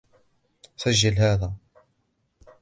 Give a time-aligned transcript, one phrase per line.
[0.75, 1.53] سجّل هذا.